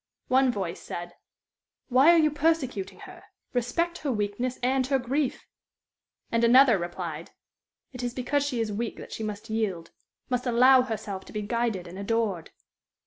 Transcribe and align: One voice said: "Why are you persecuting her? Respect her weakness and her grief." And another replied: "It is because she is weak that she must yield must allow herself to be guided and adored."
One 0.29 0.51
voice 0.51 0.79
said: 0.79 1.13
"Why 1.89 2.09
are 2.11 2.17
you 2.17 2.31
persecuting 2.31 3.01
her? 3.01 3.21
Respect 3.53 3.99
her 3.99 4.11
weakness 4.11 4.57
and 4.63 4.87
her 4.87 4.97
grief." 4.97 5.45
And 6.31 6.43
another 6.43 6.79
replied: 6.79 7.29
"It 7.93 8.01
is 8.01 8.15
because 8.15 8.43
she 8.43 8.59
is 8.59 8.73
weak 8.73 8.95
that 8.97 9.11
she 9.11 9.21
must 9.21 9.51
yield 9.51 9.91
must 10.27 10.47
allow 10.47 10.81
herself 10.81 11.23
to 11.25 11.33
be 11.33 11.43
guided 11.43 11.87
and 11.87 11.99
adored." 11.99 12.49